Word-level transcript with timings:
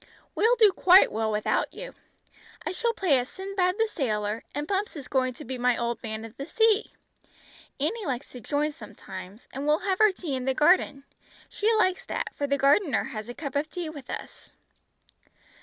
"We'll 0.33 0.55
do 0.55 0.71
quite 0.71 1.11
well 1.11 1.31
without 1.31 1.75
you. 1.75 1.93
I 2.65 2.71
shall 2.71 2.91
play 2.95 3.19
at 3.19 3.27
Sinbad 3.27 3.75
the 3.77 3.87
Sailor, 3.87 4.43
and 4.55 4.65
Bumps 4.65 4.95
is 4.95 5.07
going 5.07 5.35
to 5.35 5.45
be 5.45 5.59
my 5.59 5.77
Old 5.77 6.01
Man 6.01 6.25
of 6.25 6.37
the 6.37 6.47
Sea. 6.47 6.91
Annie 7.79 8.07
likes 8.07 8.31
to 8.31 8.41
join 8.41 8.71
sometimes, 8.71 9.45
and 9.53 9.67
we'll 9.67 9.81
have 9.85 10.01
our 10.01 10.11
tea 10.11 10.33
in 10.33 10.45
the 10.45 10.55
garden. 10.55 11.03
She 11.49 11.71
likes 11.77 12.03
that, 12.05 12.33
for 12.33 12.47
the 12.47 12.57
gardener 12.57 13.03
has 13.13 13.29
a 13.29 13.35
cup 13.35 13.55
of 13.55 13.69
tea 13.69 13.89
with 13.89 14.09
us." 14.09 14.49